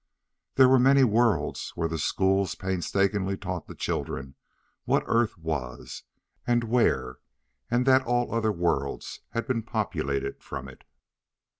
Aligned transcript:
There 0.55 0.67
were 0.67 0.79
many 0.79 1.03
worlds 1.03 1.73
where 1.75 1.87
the 1.87 1.99
schools 1.99 2.55
painstakingly 2.55 3.37
taught 3.37 3.67
the 3.67 3.75
children 3.75 4.33
what 4.85 5.03
Earth 5.05 5.37
was, 5.37 6.05
and 6.47 6.63
where, 6.63 7.19
and 7.69 7.85
that 7.85 8.01
all 8.07 8.33
other 8.33 8.51
worlds 8.51 9.19
had 9.33 9.45
been 9.45 9.61
populated 9.61 10.41
from 10.41 10.67
it. 10.67 10.85